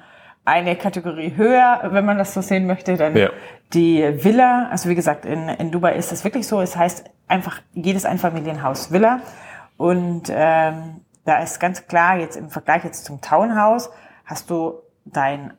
eine 0.46 0.76
Kategorie 0.76 1.34
höher, 1.36 1.82
wenn 1.92 2.06
man 2.06 2.18
das 2.18 2.34
so 2.34 2.42
sehen 2.42 2.68
möchte, 2.68 2.98
dann 2.98 3.16
ja. 3.16 3.30
die 3.74 4.24
Villa. 4.24 4.68
Also 4.70 4.90
wie 4.90 4.96
gesagt, 4.96 5.26
in, 5.26 5.48
in 5.50 5.72
Dubai 5.72 5.96
ist 5.96 6.12
es 6.12 6.24
wirklich 6.24 6.48
so. 6.48 6.62
Es 6.62 6.76
heißt 6.76 7.06
einfach 7.28 7.62
jedes 7.74 8.06
Einfamilienhaus 8.06 8.92
Villa. 8.92 9.22
Und 9.78 10.30
ähm, 10.30 11.02
da 11.26 11.42
ist 11.42 11.60
ganz 11.60 11.88
klar, 11.88 12.18
jetzt 12.18 12.36
im 12.36 12.50
Vergleich 12.50 12.84
jetzt 12.84 13.06
zum 13.06 13.22
Townhouse, 13.22 13.90
hast 14.26 14.50
du 14.50 14.74
deinen 15.06 15.54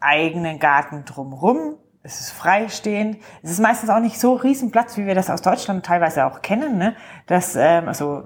eigenen 0.00 0.58
Garten 0.58 1.04
drumrum. 1.04 1.76
Es 2.02 2.20
ist 2.20 2.30
freistehend. 2.30 3.18
Es 3.42 3.50
ist 3.50 3.60
meistens 3.60 3.90
auch 3.90 4.00
nicht 4.00 4.18
so 4.18 4.32
riesen 4.32 4.70
Platz, 4.70 4.96
wie 4.96 5.04
wir 5.04 5.14
das 5.14 5.28
aus 5.28 5.42
Deutschland 5.42 5.84
teilweise 5.84 6.24
auch 6.24 6.40
kennen. 6.40 6.78
Ne? 6.78 6.96
Das, 7.26 7.56
ähm, 7.56 7.88
also 7.88 8.22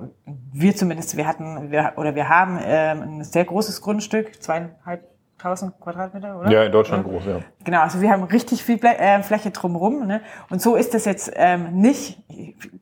wir 0.52 0.76
zumindest, 0.76 1.16
wir 1.16 1.26
hatten, 1.26 1.73
wir, 1.73 1.94
oder 1.97 2.14
wir 2.14 2.28
haben 2.28 2.61
ähm, 2.62 3.02
ein 3.02 3.25
sehr 3.25 3.44
großes 3.44 3.80
Grundstück, 3.80 4.40
zweieinhalb 4.40 5.13
1000 5.44 5.78
Quadratmeter, 5.78 6.38
oder? 6.38 6.50
Ja, 6.50 6.64
in 6.64 6.72
Deutschland 6.72 7.06
ja. 7.06 7.12
groß, 7.12 7.26
ja. 7.26 7.40
Genau, 7.64 7.80
also 7.80 8.00
wir 8.00 8.10
haben 8.10 8.24
richtig 8.24 8.64
viel 8.64 8.82
äh, 8.82 9.22
Fläche 9.22 9.50
drumherum. 9.50 10.06
Ne? 10.06 10.22
Und 10.48 10.62
so 10.62 10.74
ist 10.74 10.94
das 10.94 11.04
jetzt 11.04 11.30
ähm, 11.34 11.80
nicht, 11.80 12.18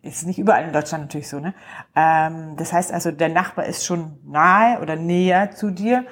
ist 0.02 0.26
nicht 0.26 0.38
überall 0.38 0.64
in 0.64 0.72
Deutschland 0.72 1.04
natürlich 1.04 1.28
so. 1.28 1.40
Ne? 1.40 1.54
Ähm, 1.96 2.54
das 2.56 2.72
heißt 2.72 2.92
also, 2.92 3.10
der 3.10 3.30
Nachbar 3.30 3.66
ist 3.66 3.84
schon 3.84 4.18
nahe 4.24 4.80
oder 4.80 4.94
näher 4.94 5.50
zu 5.50 5.70
dir. 5.70 6.04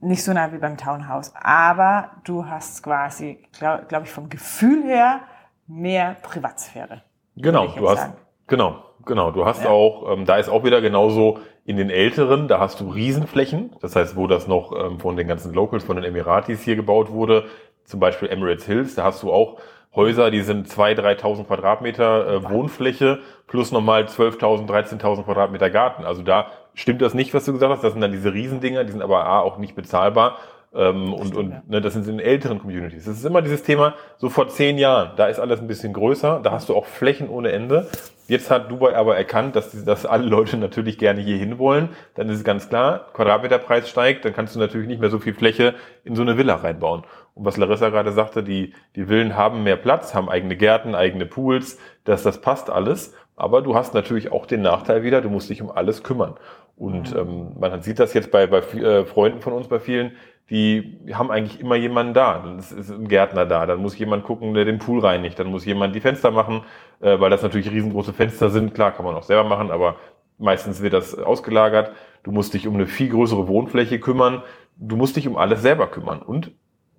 Nicht 0.00 0.24
so 0.24 0.32
nah 0.32 0.50
wie 0.50 0.58
beim 0.58 0.78
Townhouse. 0.78 1.32
Aber 1.34 2.12
du 2.24 2.46
hast 2.46 2.82
quasi, 2.82 3.44
glaube 3.52 3.84
glaub 3.86 4.04
ich, 4.04 4.10
vom 4.10 4.30
Gefühl 4.30 4.82
her 4.84 5.20
mehr 5.66 6.16
Privatsphäre. 6.22 7.02
Genau, 7.36 7.66
du 7.66 7.88
hast, 7.88 7.98
sagen. 7.98 8.14
genau, 8.46 8.82
genau. 9.10 9.30
Du 9.30 9.44
hast 9.44 9.64
ja. 9.64 9.70
auch, 9.70 10.10
ähm, 10.10 10.24
da 10.24 10.36
ist 10.36 10.48
auch 10.48 10.64
wieder 10.64 10.80
genauso 10.80 11.40
in 11.66 11.76
den 11.76 11.90
älteren, 11.90 12.48
da 12.48 12.58
hast 12.58 12.80
du 12.80 12.88
Riesenflächen. 12.88 13.76
Das 13.80 13.94
heißt, 13.94 14.16
wo 14.16 14.26
das 14.26 14.48
noch 14.48 14.72
ähm, 14.72 14.98
von 14.98 15.16
den 15.16 15.28
ganzen 15.28 15.52
Locals, 15.52 15.84
von 15.84 15.96
den 15.96 16.04
Emiratis 16.06 16.62
hier 16.62 16.76
gebaut 16.76 17.10
wurde, 17.10 17.44
zum 17.84 18.00
Beispiel 18.00 18.28
Emirates 18.28 18.64
Hills, 18.64 18.94
da 18.94 19.04
hast 19.04 19.22
du 19.22 19.32
auch 19.32 19.58
Häuser, 19.94 20.30
die 20.30 20.42
sind 20.42 20.68
2.000, 20.68 21.20
3.000 21.20 21.44
Quadratmeter 21.44 22.28
äh, 22.28 22.48
Wohnfläche 22.48 23.18
plus 23.48 23.72
nochmal 23.72 24.04
12.000, 24.04 24.68
13.000 24.68 25.24
Quadratmeter 25.24 25.68
Garten. 25.68 26.04
Also 26.04 26.22
da 26.22 26.46
stimmt 26.74 27.02
das 27.02 27.12
nicht, 27.12 27.34
was 27.34 27.44
du 27.44 27.52
gesagt 27.52 27.72
hast. 27.72 27.82
Das 27.82 27.92
sind 27.92 28.00
dann 28.00 28.12
diese 28.12 28.32
Riesendinger, 28.32 28.84
die 28.84 28.92
sind 28.92 29.02
aber 29.02 29.26
A, 29.26 29.40
auch 29.40 29.58
nicht 29.58 29.74
bezahlbar. 29.74 30.38
Ähm, 30.72 31.12
und 31.12 31.34
und 31.34 31.68
ne, 31.68 31.80
das 31.80 31.94
sind 31.94 32.06
in 32.06 32.20
älteren 32.20 32.60
Communities. 32.60 33.04
Das 33.04 33.16
ist 33.16 33.24
immer 33.24 33.42
dieses 33.42 33.62
Thema, 33.64 33.94
so 34.18 34.28
vor 34.28 34.48
zehn 34.48 34.78
Jahren, 34.78 35.12
da 35.16 35.26
ist 35.26 35.40
alles 35.40 35.60
ein 35.60 35.66
bisschen 35.66 35.92
größer, 35.92 36.40
da 36.42 36.52
hast 36.52 36.68
du 36.68 36.76
auch 36.76 36.86
Flächen 36.86 37.28
ohne 37.28 37.50
Ende. 37.50 37.88
Jetzt 38.28 38.48
hat 38.48 38.70
Dubai 38.70 38.94
aber 38.94 39.16
erkannt, 39.16 39.56
dass, 39.56 39.84
dass 39.84 40.06
alle 40.06 40.24
Leute 40.24 40.56
natürlich 40.56 40.98
gerne 40.98 41.20
hier 41.20 41.36
hin 41.36 41.58
wollen. 41.58 41.88
Dann 42.14 42.28
ist 42.28 42.36
es 42.36 42.44
ganz 42.44 42.68
klar, 42.68 43.06
Quadratmeterpreis 43.14 43.90
steigt, 43.90 44.24
dann 44.24 44.32
kannst 44.32 44.54
du 44.54 44.60
natürlich 44.60 44.86
nicht 44.86 45.00
mehr 45.00 45.10
so 45.10 45.18
viel 45.18 45.34
Fläche 45.34 45.74
in 46.04 46.14
so 46.14 46.22
eine 46.22 46.38
Villa 46.38 46.54
reinbauen. 46.54 47.02
Und 47.34 47.44
was 47.44 47.56
Larissa 47.56 47.88
gerade 47.88 48.12
sagte, 48.12 48.44
die, 48.44 48.72
die 48.94 49.06
Villen 49.06 49.34
haben 49.34 49.64
mehr 49.64 49.74
Platz, 49.74 50.14
haben 50.14 50.28
eigene 50.28 50.56
Gärten, 50.56 50.94
eigene 50.94 51.26
Pools, 51.26 51.78
dass 52.04 52.22
das 52.22 52.40
passt 52.40 52.70
alles. 52.70 53.14
Aber 53.40 53.62
du 53.62 53.74
hast 53.74 53.94
natürlich 53.94 54.32
auch 54.32 54.44
den 54.44 54.60
Nachteil 54.60 55.02
wieder, 55.02 55.22
du 55.22 55.30
musst 55.30 55.48
dich 55.48 55.62
um 55.62 55.70
alles 55.70 56.02
kümmern. 56.02 56.34
Und 56.76 57.16
ähm, 57.16 57.52
man 57.58 57.80
sieht 57.80 57.98
das 57.98 58.12
jetzt 58.12 58.30
bei, 58.30 58.46
bei 58.46 58.58
äh, 58.58 59.06
Freunden 59.06 59.40
von 59.40 59.54
uns, 59.54 59.66
bei 59.66 59.80
vielen, 59.80 60.12
die 60.50 60.98
haben 61.14 61.30
eigentlich 61.30 61.58
immer 61.58 61.74
jemanden 61.74 62.12
da. 62.12 62.38
Dann 62.38 62.58
ist, 62.58 62.70
ist 62.70 62.90
ein 62.90 63.08
Gärtner 63.08 63.46
da, 63.46 63.64
dann 63.64 63.80
muss 63.80 63.98
jemand 63.98 64.24
gucken, 64.24 64.52
der 64.52 64.66
den 64.66 64.78
Pool 64.78 65.00
reinigt, 65.00 65.38
dann 65.38 65.46
muss 65.46 65.64
jemand 65.64 65.94
die 65.94 66.00
Fenster 66.00 66.30
machen, 66.30 66.64
äh, 67.00 67.18
weil 67.18 67.30
das 67.30 67.42
natürlich 67.42 67.70
riesengroße 67.70 68.12
Fenster 68.12 68.50
sind. 68.50 68.74
Klar, 68.74 68.92
kann 68.92 69.06
man 69.06 69.14
auch 69.14 69.22
selber 69.22 69.44
machen, 69.44 69.70
aber 69.70 69.96
meistens 70.36 70.82
wird 70.82 70.92
das 70.92 71.18
ausgelagert. 71.18 71.92
Du 72.24 72.32
musst 72.32 72.52
dich 72.52 72.68
um 72.68 72.74
eine 72.74 72.86
viel 72.86 73.08
größere 73.08 73.48
Wohnfläche 73.48 74.00
kümmern. 74.00 74.42
Du 74.76 74.96
musst 74.96 75.16
dich 75.16 75.26
um 75.26 75.38
alles 75.38 75.62
selber 75.62 75.86
kümmern. 75.86 76.20
Und 76.20 76.52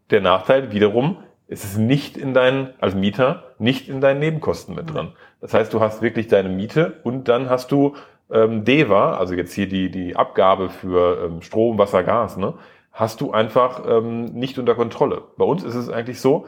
der 0.09 0.21
Nachteil 0.21 0.71
wiederum, 0.71 1.17
es 1.51 1.65
ist 1.65 1.77
nicht 1.77 2.15
in 2.15 2.33
deinen, 2.33 2.69
als 2.79 2.95
Mieter, 2.95 3.43
nicht 3.59 3.89
in 3.89 3.99
deinen 3.99 4.19
Nebenkosten 4.19 4.73
mit 4.73 4.93
drin. 4.93 5.09
Das 5.41 5.53
heißt, 5.53 5.73
du 5.73 5.81
hast 5.81 6.01
wirklich 6.01 6.29
deine 6.29 6.47
Miete 6.47 6.93
und 7.03 7.27
dann 7.27 7.49
hast 7.49 7.73
du 7.73 7.95
ähm, 8.31 8.63
DEWA, 8.63 9.17
also 9.17 9.33
jetzt 9.33 9.53
hier 9.53 9.67
die, 9.67 9.91
die 9.91 10.15
Abgabe 10.15 10.69
für 10.69 11.25
ähm, 11.25 11.41
Strom, 11.41 11.77
Wasser, 11.77 12.03
Gas, 12.03 12.37
ne, 12.37 12.53
hast 12.93 13.19
du 13.19 13.31
einfach 13.31 13.83
ähm, 13.85 14.25
nicht 14.27 14.59
unter 14.59 14.75
Kontrolle. 14.75 15.23
Bei 15.37 15.43
uns 15.43 15.65
ist 15.65 15.75
es 15.75 15.89
eigentlich 15.89 16.21
so, 16.21 16.45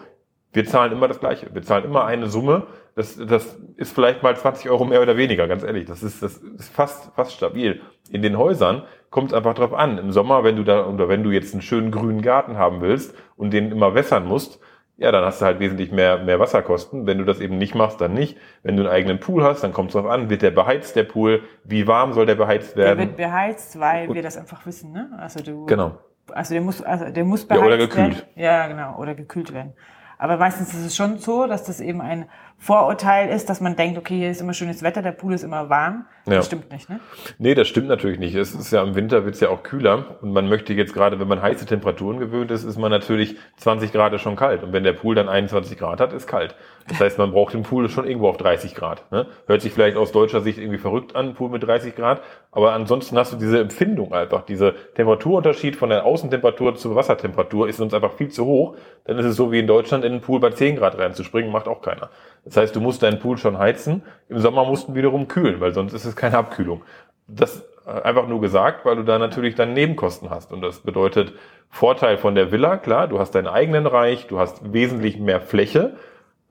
wir 0.53 0.65
zahlen 0.65 0.93
immer 0.93 1.09
das 1.09 1.19
Gleiche. 1.19 1.47
Wir 1.51 1.63
zahlen 1.63 1.83
immer 1.83 2.05
eine 2.05 2.27
Summe. 2.27 2.67
Das, 2.95 3.17
das 3.17 3.59
ist 3.75 3.93
vielleicht 3.93 4.23
mal 4.23 4.37
20 4.37 4.69
Euro 4.69 4.85
mehr 4.85 5.01
oder 5.01 5.17
weniger, 5.17 5.47
ganz 5.47 5.63
ehrlich. 5.63 5.85
Das 5.85 6.01
ist, 6.01 6.23
das 6.23 6.37
ist 6.37 6.73
fast, 6.73 7.11
fast 7.15 7.33
stabil. 7.33 7.81
In 8.09 8.21
den 8.21 8.37
Häusern 8.37 8.83
kommt 9.09 9.31
es 9.31 9.33
einfach 9.33 9.55
drauf 9.55 9.73
an. 9.73 9.97
Im 9.97 10.11
Sommer, 10.11 10.43
wenn 10.45 10.55
du 10.55 10.63
da, 10.63 10.85
oder 10.85 11.09
wenn 11.09 11.23
du 11.23 11.31
jetzt 11.31 11.53
einen 11.53 11.63
schönen 11.63 11.91
grünen 11.91 12.21
Garten 12.21 12.57
haben 12.57 12.81
willst 12.81 13.15
und 13.35 13.51
den 13.51 13.71
immer 13.71 13.95
wässern 13.95 14.25
musst, 14.25 14.59
ja, 14.97 15.11
dann 15.11 15.25
hast 15.25 15.41
du 15.41 15.45
halt 15.45 15.59
wesentlich 15.59 15.91
mehr, 15.91 16.19
mehr 16.19 16.39
Wasserkosten. 16.39 17.07
Wenn 17.07 17.17
du 17.17 17.25
das 17.25 17.39
eben 17.39 17.57
nicht 17.57 17.73
machst, 17.73 17.99
dann 17.99 18.13
nicht. 18.13 18.37
Wenn 18.61 18.77
du 18.77 18.83
einen 18.83 18.91
eigenen 18.91 19.19
Pool 19.19 19.43
hast, 19.43 19.63
dann 19.63 19.73
kommt 19.73 19.89
es 19.89 19.93
drauf 19.93 20.05
an, 20.05 20.29
wird 20.29 20.43
der 20.43 20.51
beheizt, 20.51 20.95
der 20.95 21.03
Pool, 21.03 21.41
wie 21.63 21.87
warm 21.87 22.13
soll 22.13 22.25
der 22.25 22.35
beheizt 22.35 22.75
werden? 22.75 22.97
Der 22.97 23.07
wird 23.07 23.17
beheizt, 23.17 23.79
weil 23.79 24.07
und, 24.07 24.15
wir 24.15 24.21
das 24.21 24.37
einfach 24.37 24.65
wissen, 24.65 24.91
ne? 24.91 25.09
Also 25.17 25.41
du. 25.41 25.65
Genau. 25.65 25.97
Also 26.31 26.53
der 26.53 26.61
muss, 26.61 26.81
also 26.81 27.09
der 27.09 27.25
muss 27.25 27.45
beheizt 27.45 27.61
ja, 27.61 27.67
oder 27.67 27.77
gekühlt. 27.77 28.15
werden. 28.17 28.29
Ja, 28.35 28.67
genau, 28.67 28.97
oder 28.97 29.15
gekühlt 29.15 29.53
werden. 29.53 29.73
Aber 30.19 30.37
meistens 30.37 30.73
ist 30.73 30.85
es 30.85 30.95
schon 30.95 31.17
so, 31.17 31.47
dass 31.47 31.63
das 31.63 31.81
eben 31.81 31.99
ein 31.99 32.29
Vorurteil 32.57 33.29
ist, 33.29 33.49
dass 33.49 33.59
man 33.59 33.75
denkt, 33.75 33.97
okay, 33.97 34.17
hier 34.17 34.31
ist 34.31 34.39
immer 34.39 34.53
schönes 34.53 34.83
Wetter, 34.83 35.01
der 35.01 35.11
Pool 35.11 35.33
ist 35.33 35.43
immer 35.43 35.69
warm. 35.69 36.05
Das 36.25 36.35
ja. 36.35 36.41
stimmt 36.43 36.71
nicht, 36.71 36.89
ne? 36.89 37.01
Nee, 37.37 37.53
das 37.53 37.67
stimmt 37.67 37.89
natürlich 37.89 38.17
nicht. 38.17 38.33
Es 38.35 38.55
ist 38.55 38.71
ja 38.71 38.81
im 38.81 38.95
Winter 38.95 39.25
wird 39.25 39.35
es 39.35 39.41
ja 39.41 39.49
auch 39.49 39.61
kühler 39.63 40.17
und 40.21 40.31
man 40.31 40.47
möchte 40.47 40.73
jetzt 40.73 40.93
gerade, 40.93 41.19
wenn 41.19 41.27
man 41.27 41.41
heiße 41.41 41.65
Temperaturen 41.65 42.19
gewöhnt 42.19 42.49
ist, 42.51 42.63
ist 42.63 42.77
man 42.77 42.89
natürlich 42.89 43.35
20 43.57 43.91
Grad 43.91 44.17
schon 44.21 44.37
kalt 44.37 44.63
und 44.63 44.71
wenn 44.71 44.83
der 44.83 44.93
Pool 44.93 45.15
dann 45.15 45.27
21 45.27 45.77
Grad 45.77 45.99
hat, 45.99 46.13
ist 46.13 46.27
kalt. 46.27 46.55
Das 46.87 46.99
heißt, 46.99 47.17
man 47.17 47.31
braucht 47.31 47.53
den 47.53 47.63
Pool 47.63 47.89
schon 47.89 48.05
irgendwo 48.05 48.29
auf 48.29 48.37
30 48.37 48.75
Grad. 48.75 49.11
Ne? 49.11 49.27
Hört 49.47 49.61
sich 49.61 49.73
vielleicht 49.73 49.97
aus 49.97 50.11
deutscher 50.11 50.41
Sicht 50.41 50.57
irgendwie 50.57 50.77
verrückt 50.77 51.15
an, 51.15 51.33
Pool 51.33 51.49
mit 51.49 51.63
30 51.63 51.95
Grad, 51.95 52.21
aber 52.51 52.73
ansonsten 52.73 53.17
hast 53.17 53.33
du 53.33 53.37
diese 53.37 53.59
Empfindung 53.59 54.13
einfach, 54.13 54.43
diese 54.43 54.75
Temperaturunterschied 54.95 55.75
von 55.75 55.89
der 55.89 56.05
Außentemperatur 56.05 56.75
zur 56.75 56.95
Wassertemperatur 56.95 57.67
ist 57.67 57.81
uns 57.81 57.93
einfach 57.93 58.13
viel 58.13 58.29
zu 58.29 58.45
hoch. 58.45 58.75
Dann 59.05 59.17
ist 59.17 59.25
es 59.25 59.35
so 59.35 59.51
wie 59.51 59.59
in 59.59 59.67
Deutschland 59.67 60.05
in 60.05 60.13
den 60.13 60.21
Pool 60.21 60.39
bei 60.39 60.51
10 60.51 60.77
Grad 60.77 60.97
reinzuspringen, 60.97 61.51
macht 61.51 61.67
auch 61.67 61.81
keiner. 61.81 62.09
Das 62.45 62.57
heißt, 62.57 62.75
du 62.75 62.81
musst 62.81 63.03
deinen 63.03 63.19
Pool 63.19 63.37
schon 63.37 63.57
heizen. 63.57 64.03
Im 64.29 64.39
Sommer 64.39 64.65
musst 64.65 64.89
du 64.89 64.95
wiederum 64.95 65.27
kühlen, 65.27 65.61
weil 65.61 65.73
sonst 65.73 65.93
ist 65.93 66.05
es 66.05 66.15
keine 66.15 66.37
Abkühlung. 66.37 66.83
Das 67.27 67.63
äh, 67.85 68.01
einfach 68.01 68.27
nur 68.27 68.41
gesagt, 68.41 68.85
weil 68.85 68.95
du 68.95 69.03
da 69.03 69.19
natürlich 69.19 69.55
dann 69.55 69.73
Nebenkosten 69.73 70.29
hast. 70.29 70.51
Und 70.51 70.61
das 70.61 70.79
bedeutet 70.79 71.33
Vorteil 71.69 72.17
von 72.17 72.35
der 72.35 72.51
Villa, 72.51 72.77
klar, 72.77 73.07
du 73.07 73.19
hast 73.19 73.31
deinen 73.31 73.47
eigenen 73.47 73.87
Reich, 73.87 74.27
du 74.27 74.39
hast 74.39 74.73
wesentlich 74.73 75.19
mehr 75.19 75.41
Fläche, 75.41 75.95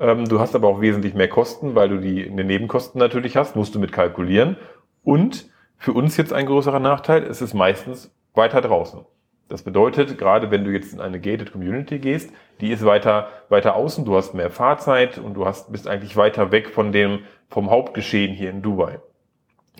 ähm, 0.00 0.26
du 0.26 0.40
hast 0.40 0.54
aber 0.54 0.68
auch 0.68 0.80
wesentlich 0.80 1.14
mehr 1.14 1.28
Kosten, 1.28 1.74
weil 1.74 1.88
du 1.88 1.98
die, 1.98 2.24
die 2.24 2.44
Nebenkosten 2.44 2.98
natürlich 2.98 3.36
hast, 3.36 3.56
musst 3.56 3.74
du 3.74 3.78
mit 3.78 3.92
kalkulieren. 3.92 4.56
Und 5.04 5.46
für 5.76 5.92
uns 5.92 6.16
jetzt 6.16 6.32
ein 6.32 6.46
größerer 6.46 6.80
Nachteil, 6.80 7.22
es 7.24 7.42
ist 7.42 7.54
meistens 7.54 8.14
weiter 8.34 8.60
draußen. 8.60 9.04
Das 9.48 9.62
bedeutet, 9.62 10.16
gerade 10.18 10.50
wenn 10.50 10.64
du 10.64 10.70
jetzt 10.70 10.94
in 10.94 11.00
eine 11.00 11.20
gated 11.20 11.52
Community 11.52 11.98
gehst, 11.98 12.32
die 12.60 12.70
ist 12.70 12.84
weiter, 12.84 13.28
weiter 13.48 13.74
außen, 13.76 14.04
du 14.04 14.16
hast 14.16 14.34
mehr 14.34 14.50
Fahrzeit 14.50 15.18
und 15.18 15.34
du 15.34 15.44
hast, 15.44 15.70
bist 15.72 15.88
eigentlich 15.88 16.16
weiter 16.16 16.52
weg 16.52 16.70
von 16.70 16.92
dem, 16.92 17.20
vom 17.50 17.70
Hauptgeschehen 17.70 18.34
hier 18.34 18.50
in 18.50 18.62
Dubai. 18.62 19.00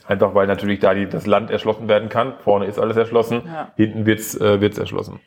Einfach 0.07 0.35
weil 0.35 0.47
natürlich 0.47 0.81
da 0.81 0.95
die, 0.95 1.09
das 1.09 1.27
Land 1.27 1.51
erschlossen 1.51 1.89
werden 1.89 2.09
kann. 2.09 2.35
Vorne 2.39 2.67
ist 2.67 2.79
alles 2.79 2.97
erschlossen, 2.97 3.43
ja. 3.47 3.73
hinten 3.77 4.05
wird's 4.05 4.35
äh, 4.35 4.61
wird's 4.61 4.79
erschlossen. 4.79 5.21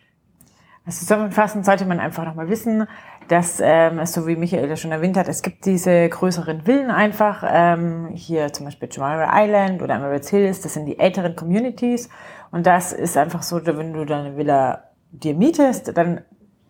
Also 0.86 1.00
zusammenfassend 1.00 1.66
sollte 1.66 1.86
man 1.86 2.00
einfach 2.00 2.26
nochmal 2.26 2.48
wissen, 2.48 2.88
dass, 3.28 3.60
ähm, 3.60 4.06
so 4.06 4.28
wie 4.28 4.36
Michael 4.36 4.70
ja 4.70 4.76
schon 4.76 4.92
erwähnt 4.92 5.18
hat, 5.18 5.28
es 5.28 5.42
gibt 5.42 5.66
diese 5.66 6.08
größeren 6.10 6.62
Villen 6.62 6.92
einfach, 6.92 7.44
ähm, 7.48 8.10
hier 8.14 8.54
zum 8.54 8.66
Beispiel 8.66 8.88
Jumeirah 8.92 9.32
Island 9.34 9.82
oder 9.82 9.96
Emirates 9.96 10.30
Hills, 10.30 10.62
das 10.62 10.76
sind 10.76 10.86
die 10.86 11.00
älteren 11.00 11.36
Communities 11.36 12.10
und 12.52 12.66
das 12.66 12.94
ist 12.94 13.18
einfach 13.18 13.44
so, 13.44 13.66
wenn 13.66 13.94
du 13.94 14.06
deine 14.06 14.38
Villa 14.38 14.84
dir 15.12 15.36
mietest, 15.36 15.98
dann 15.98 16.22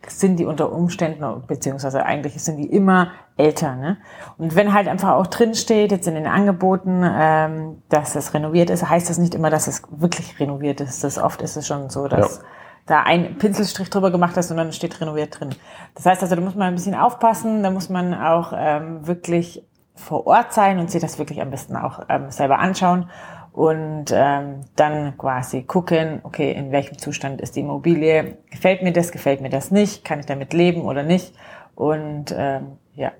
sind 0.07 0.37
die 0.37 0.45
unter 0.45 0.71
Umständen, 0.71 1.43
beziehungsweise 1.47 2.05
eigentlich 2.05 2.41
sind 2.43 2.57
die 2.57 2.67
immer 2.67 3.11
älter. 3.37 3.75
Ne? 3.75 3.97
Und 4.37 4.55
wenn 4.55 4.71
halt 4.73 4.87
einfach 4.87 5.13
auch 5.13 5.27
drin 5.27 5.55
steht, 5.55 5.91
jetzt 5.91 6.07
in 6.07 6.13
den 6.13 6.27
Angeboten, 6.27 7.01
ähm, 7.03 7.81
dass 7.89 8.15
es 8.15 8.33
renoviert 8.33 8.69
ist, 8.69 8.87
heißt 8.87 9.09
das 9.09 9.17
nicht 9.17 9.33
immer, 9.33 9.49
dass 9.49 9.67
es 9.67 9.81
wirklich 9.89 10.39
renoviert 10.39 10.79
ist. 10.79 11.03
Das 11.03 11.17
oft 11.17 11.41
ist 11.41 11.55
es 11.55 11.65
schon 11.65 11.89
so, 11.89 12.07
dass 12.07 12.37
ja 12.37 12.43
da 12.85 13.01
ein 13.01 13.37
Pinselstrich 13.37 13.89
drüber 13.89 14.11
gemacht 14.11 14.37
hast 14.37 14.51
und 14.51 14.57
dann 14.57 14.71
steht 14.71 14.99
renoviert 15.01 15.39
drin. 15.39 15.55
Das 15.95 16.05
heißt 16.05 16.21
also, 16.21 16.35
da 16.35 16.41
muss 16.41 16.55
man 16.55 16.67
ein 16.67 16.75
bisschen 16.75 16.95
aufpassen, 16.95 17.63
da 17.63 17.71
muss 17.71 17.89
man 17.89 18.13
auch 18.13 18.53
ähm, 18.55 19.07
wirklich 19.07 19.63
vor 19.95 20.27
Ort 20.27 20.53
sein 20.53 20.77
und 20.77 20.91
sich 20.91 21.01
das 21.01 21.17
wirklich 21.17 21.41
am 21.41 21.49
besten 21.49 21.75
auch 21.75 22.01
ähm, 22.09 22.29
selber 22.29 22.59
anschauen 22.59 23.09
und 23.55 24.11
ähm, 24.13 24.65
dann 24.75 25.17
quasi 25.17 25.63
gucken, 25.63 26.19
okay, 26.23 26.51
in 26.51 26.73
welchem 26.73 26.97
Zustand 26.97 27.39
ist 27.39 27.55
die 27.55 27.61
Immobilie, 27.61 28.37
gefällt 28.51 28.83
mir 28.83 28.91
das, 28.91 29.13
gefällt 29.13 29.39
mir 29.39 29.49
das 29.49 29.71
nicht, 29.71 30.03
kann 30.03 30.19
ich 30.19 30.25
damit 30.25 30.53
leben 30.53 30.81
oder 30.81 31.03
nicht 31.03 31.33
und 31.73 32.35
ähm, 32.37 32.77
ja, 32.95 33.13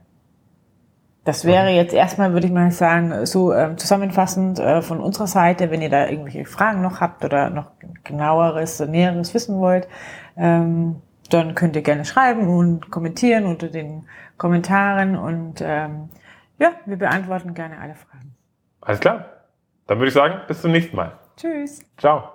das 1.24 1.46
wäre 1.46 1.70
jetzt 1.70 1.94
erstmal, 1.94 2.34
würde 2.34 2.48
ich 2.48 2.54
mal 2.54 2.70
sagen, 2.72 3.26
so 3.26 3.54
ähm, 3.54 3.78
zusammenfassend 3.78 4.60
äh, 4.60 4.82
von 4.82 5.00
unserer 5.00 5.26
Seite. 5.26 5.72
Wenn 5.72 5.82
ihr 5.82 5.90
da 5.90 6.08
irgendwelche 6.08 6.46
Fragen 6.46 6.82
noch 6.82 7.02
habt 7.02 7.26
oder 7.26 7.50
noch 7.50 7.72
genaueres, 8.04 8.80
näheres 8.82 9.34
wissen 9.34 9.58
wollt, 9.58 9.88
ähm, 10.38 10.98
dann 11.32 11.56
könnt 11.56 11.76
ihr 11.78 11.82
gerne 11.82 12.06
schreiben 12.06 12.48
und 12.50 12.92
kommentieren 12.92 13.46
unter 13.46 13.70
den 13.70 14.06
Kommentaren 14.38 15.16
und 15.16 15.62
ähm, 15.62 16.10
ja, 16.60 16.74
wir 16.86 16.98
beantworten 16.98 17.54
gerne 17.54 17.80
alle 17.80 17.96
Fragen. 17.96 18.36
Alles 18.82 19.00
klar. 19.00 19.35
Dann 19.88 20.00
würde 20.00 20.08
ich 20.08 20.14
sagen, 20.14 20.42
bis 20.48 20.62
zum 20.62 20.72
nächsten 20.72 20.96
Mal. 20.96 21.18
Tschüss. 21.38 21.82
Ciao. 21.98 22.35